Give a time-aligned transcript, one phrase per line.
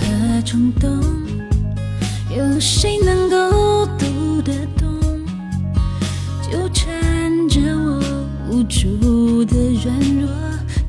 [0.00, 1.00] 和冲动
[2.34, 4.88] 有谁能够读得懂？
[6.50, 8.00] 纠缠着我
[8.50, 10.28] 无助的软弱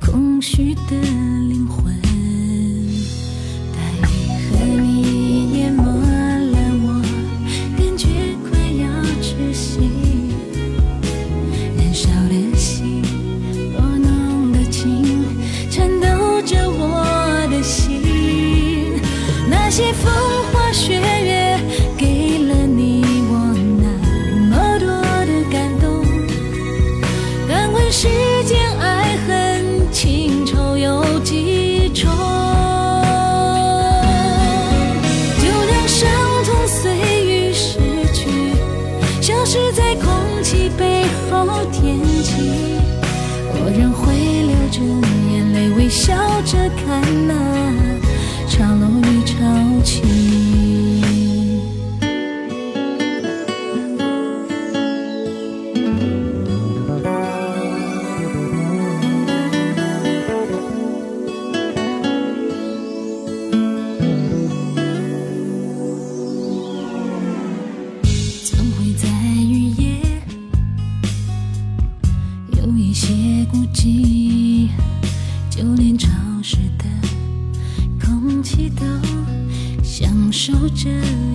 [0.00, 0.96] 空虚的
[80.44, 81.31] 守着。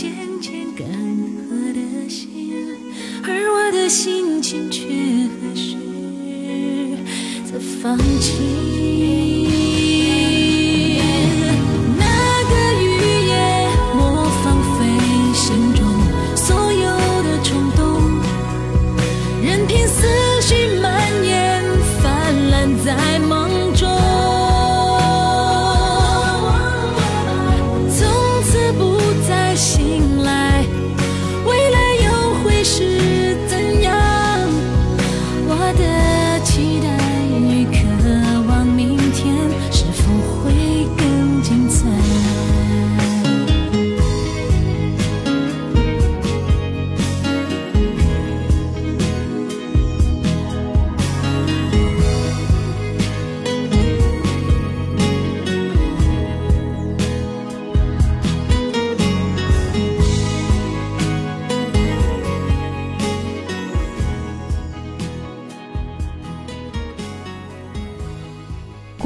[0.00, 0.86] 渐渐干
[1.50, 2.54] 涸的心
[3.24, 4.84] 而我的心情却
[5.40, 5.74] 还是
[7.44, 8.77] 在放弃。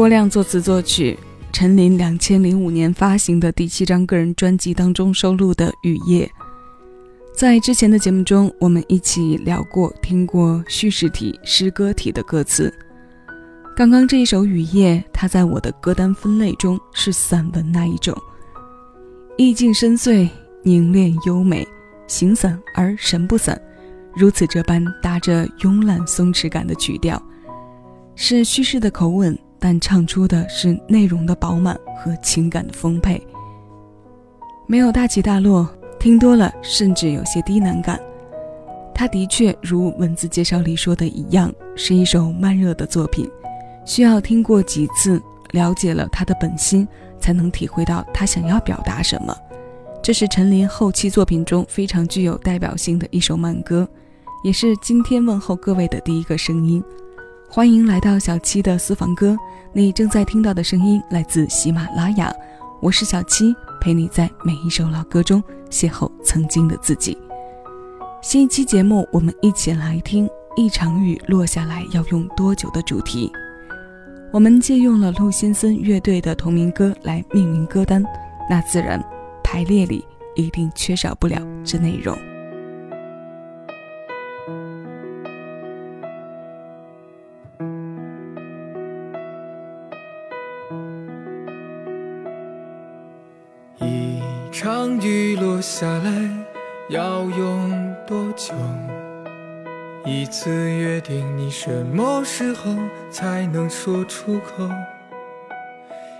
[0.00, 1.14] 郭亮作词作曲，
[1.52, 6.24] 陈琳两千零五年发行的第七张个人专辑当中收录的《雨夜》。
[7.36, 12.72] 在之前的节目中，我们一起聊过、听过叙事体、诗歌体的歌词。
[13.76, 18.16] 刚刚这一首《雨夜》，它在我的歌单分类中是散文那一种，
[19.36, 20.26] 意境深邃、
[20.62, 21.68] 凝练优美，
[22.06, 23.60] 形散而神不散，
[24.16, 27.22] 如此这般搭着慵懒松弛感的曲调，
[28.14, 33.22] 是叙事的口吻，但唱出的是内容的饱满和情感的丰沛，
[34.66, 35.68] 没有大起大落。
[35.98, 38.00] 听多了，甚至有些低难感。
[38.94, 43.30] 它的确如文字介绍里说的一样，是一首慢热的作品，
[43.84, 45.20] 需要听过几次，
[45.50, 49.36] 了解了他的本心，才能体会到他想要表达什么。
[50.02, 53.86] 这是陈琳后期作品中非常具有代表性的一首慢歌，
[54.42, 56.82] 也是今天问候各位的第一个声音。
[57.52, 59.36] 欢迎来到小七的私房歌，
[59.72, 62.32] 你正在听到的声音来自喜马拉雅，
[62.80, 63.52] 我是小七。
[63.80, 67.18] 陪你在每一首老歌中邂逅曾经的自己。
[68.22, 73.32] 新一期节目，我们一起来听一场雨落下来要用多久的主题。
[74.32, 78.00] 我们借用了陆先森乐队的同名歌来命名歌单，
[78.48, 79.02] 那自然
[79.42, 80.04] 排列里
[80.36, 82.16] 一定缺少不了这内容。
[93.80, 94.20] 一
[94.52, 96.12] 场雨落下来
[96.90, 98.54] 要用多久？
[100.04, 102.74] 一次约定，你什么时候
[103.10, 104.68] 才能说出口？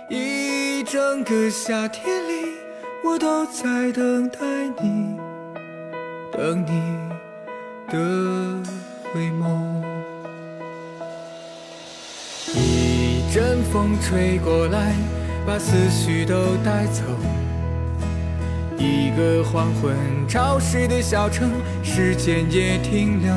[0.09, 2.51] 一整个夏天里，
[3.03, 4.39] 我都在等待
[4.81, 5.17] 你，
[6.31, 6.81] 等你
[7.91, 7.97] 的
[9.13, 9.83] 回眸。
[12.55, 14.93] 一阵风吹过来，
[15.45, 17.03] 把思绪都带走。
[18.81, 19.95] 一个黄昏，
[20.27, 21.51] 潮湿的小城，
[21.83, 23.31] 时间也停留。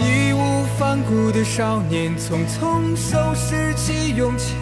[0.00, 4.54] 义无反顾的少年，匆匆收拾起勇气，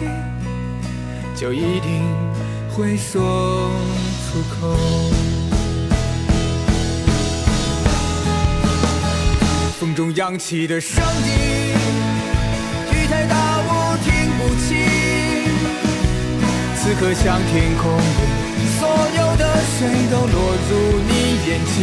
[1.35, 2.03] 就一定
[2.69, 3.71] 会说
[4.27, 4.77] 出口。
[9.79, 11.73] 风中扬起的声音，
[12.91, 13.35] 雨太大
[13.65, 14.77] 我听不清，
[16.75, 18.46] 此刻像天空里。
[18.79, 19.43] 所有的
[19.77, 19.79] 水
[20.11, 20.37] 都落
[20.69, 20.71] 入
[21.07, 21.11] 你
[21.47, 21.77] 眼睛，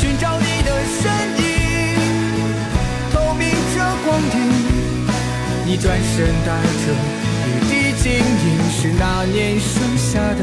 [0.00, 0.70] 寻找你的
[1.00, 1.04] 身
[1.36, 1.44] 影，
[3.12, 3.42] 透明
[3.74, 4.36] 着光影。
[5.66, 6.14] 你转身
[6.46, 6.86] 带着
[7.46, 7.72] 雨滴
[8.02, 10.40] 晶莹，是那年盛夏的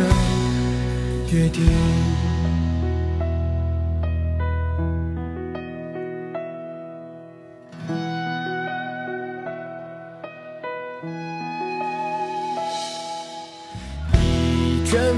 [1.31, 2.12] 约定。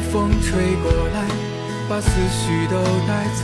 [0.02, 1.26] 风吹过来，
[1.90, 2.76] 把思绪都
[3.08, 3.42] 带走。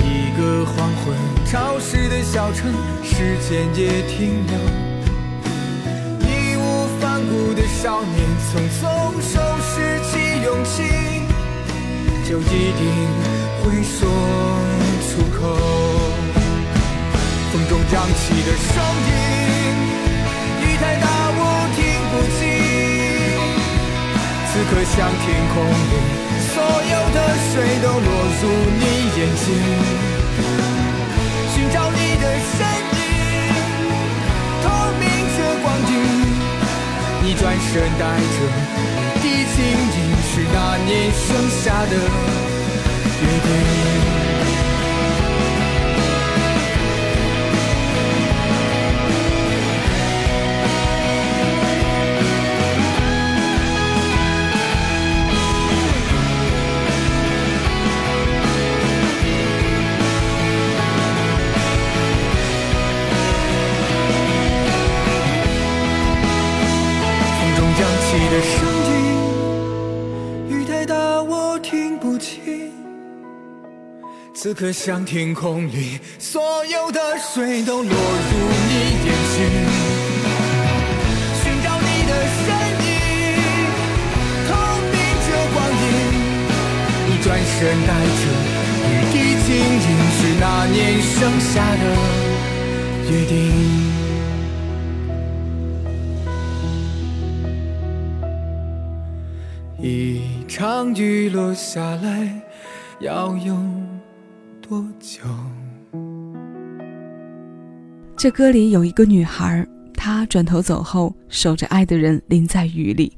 [0.00, 1.14] 一个黄昏，
[1.46, 4.54] 潮湿的小城，时间也停留。
[6.28, 8.82] 义无反顾的少年，匆匆
[9.20, 10.82] 收拾起勇气，
[12.28, 12.82] 就一定
[13.62, 13.98] 会说
[15.06, 15.08] 出
[15.38, 15.40] 口。
[17.52, 18.74] 风中扬起的声
[19.08, 19.10] 音，
[24.56, 25.94] 此刻像天空里，
[26.48, 27.16] 所有的
[27.52, 28.08] 水都落
[28.40, 28.42] 入
[28.78, 28.84] 你
[29.14, 29.44] 眼睛，
[31.54, 32.24] 寻找你的
[32.56, 32.56] 身
[32.96, 32.98] 影，
[34.64, 34.64] 透
[34.98, 35.04] 明
[35.36, 35.92] 着光影。
[37.22, 38.38] 你转身带着
[39.14, 39.58] 一地晶
[39.92, 41.20] 莹，是那年盛
[41.50, 41.92] 夏的
[43.20, 44.15] 约定。
[74.46, 78.74] 此刻像天空里，所有的水都落入你
[79.04, 79.42] 眼睛，
[81.42, 82.46] 寻找你的身
[82.86, 82.86] 影，
[84.46, 84.54] 透
[84.86, 84.94] 明
[85.26, 85.84] 着光影。
[87.08, 88.22] 你转身带着
[88.86, 89.50] 雨滴晶
[89.82, 91.82] 莹，是那年盛夏的
[93.10, 93.34] 约定。
[99.82, 102.30] 一场雨落下来
[103.00, 103.95] 要用？
[108.16, 113.12] 这歌里有一个女孩，她转头走后，守着爱的人淋在雨里，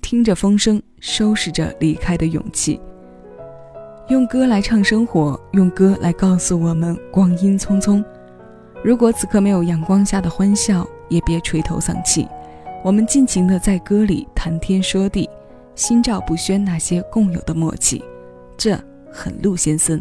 [0.00, 2.80] 听着风声，收拾着离开的勇气。
[4.08, 8.02] 用歌来唱生活，用歌来告诉我们光阴匆匆。
[8.82, 12.26] 如果此刻没有阳光下的欢笑，也别垂头丧气。
[12.82, 15.28] 我们尽情的在歌里谈天说地，
[15.74, 18.02] 心照不宣那些共有的默契，
[18.56, 18.78] 这
[19.12, 20.00] 很陆先生。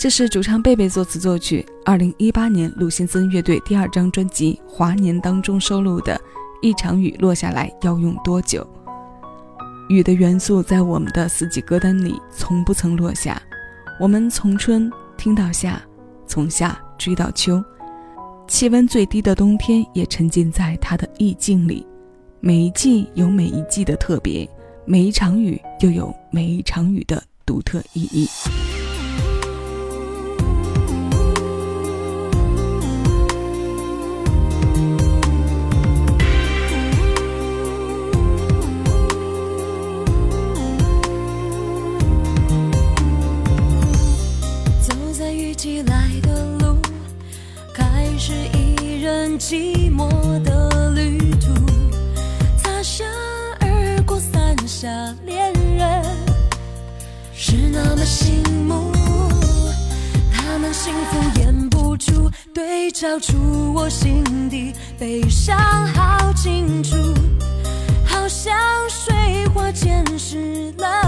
[0.00, 6.14] 这是主唱贝贝作词作曲，二零一八年鲁先森乐队第二张专辑《华年》当中收录的
[6.62, 8.66] 《一场雨落下来要用多久》。
[9.90, 13.42] 雨的元素在我们的四季歌单里从不曾落下，
[14.00, 15.78] 我们从春听到夏，
[16.26, 17.62] 从夏追到秋。
[18.48, 21.86] 气温最低的冬天也沉浸在它的意境里，
[22.40, 24.48] 每一季有每一季的特别，
[24.86, 28.26] 每一场雨又有每一场雨的独特意义。
[49.40, 50.06] 寂寞
[50.42, 51.48] 的旅途，
[52.62, 53.06] 擦身
[53.58, 54.86] 而过，三下
[55.24, 56.04] 恋人
[57.32, 58.92] 是那么醒目。
[60.30, 65.58] 他们幸福演不出，对照出我心底悲伤
[65.94, 66.96] 好清楚，
[68.04, 68.54] 好像
[68.90, 70.99] 水花溅湿了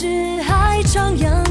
[0.00, 0.06] 是
[0.48, 1.47] 爱徜徉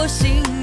[0.00, 0.59] 我心。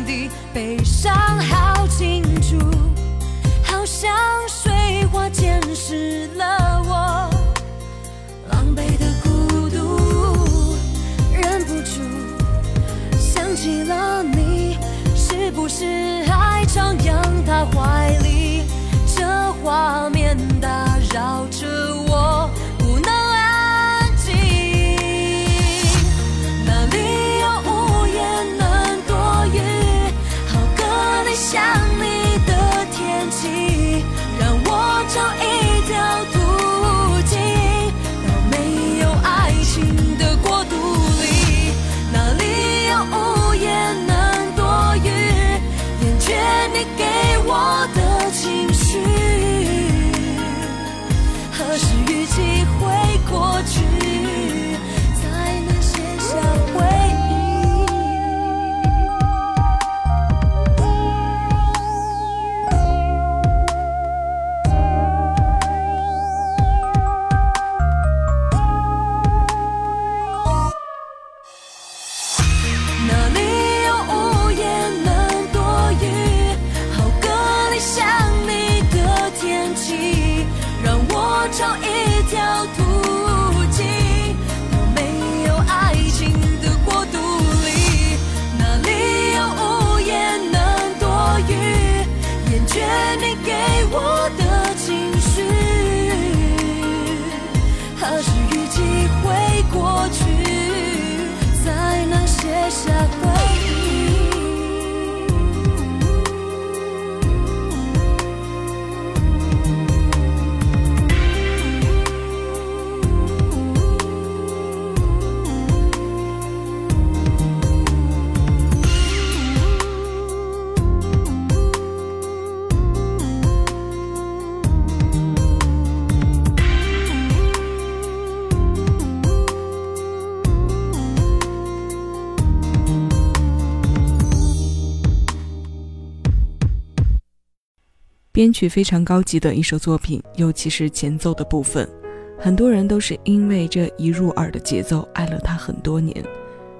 [138.37, 141.89] 编曲非常高级的一首作品，尤其是前奏的部分，
[142.37, 146.15] 很多人都是因为这一入耳的节奏爱了他很多年。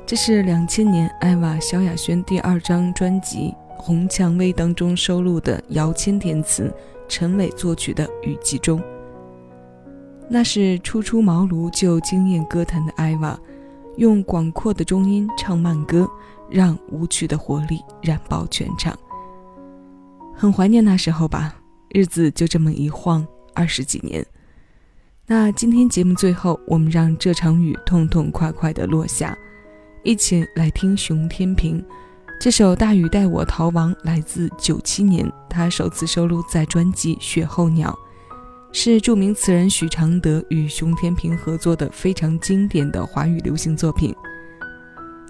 [0.06, 6.72] 这是两千年艾娃萧亚轩第二张专辑《红蔷薇》当中收录的姚谦填词、
[7.10, 8.80] 陈伟作曲的《雨季中》。
[10.30, 13.36] 那是初出茅庐就惊艳歌坛的艾娃，
[13.96, 16.08] 用广阔的中音唱慢歌，
[16.52, 18.96] 让舞曲的活力燃爆全场。
[20.40, 21.56] 很怀念那时候吧，
[21.90, 23.26] 日子就这么一晃
[23.56, 24.24] 二十几年。
[25.26, 29.36] 那今天节目最后，我们让这场雨痛痛快快的落下，
[30.04, 31.84] 一起来听熊天平
[32.40, 37.92] 这首《大雨带我逃亡》，来自九七年，他首次收录在专辑《雪候鸟》。
[38.72, 44.14] 是著名词人许常德与熊天平合作的非常经典的华语流行作品。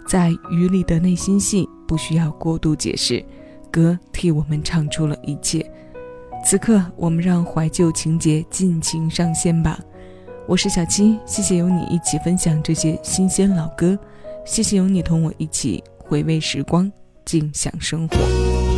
[0.05, 3.23] 在雨里的内心戏不需要过度解释，
[3.71, 5.65] 歌替我们唱出了一切。
[6.45, 9.79] 此刻，我们让怀旧情节尽情上线吧。
[10.47, 13.97] 我是小七，谢谢有你一起分享这些新鲜老歌，
[14.45, 16.89] 谢谢有你同我一起回味时光，
[17.25, 18.76] 尽享生活。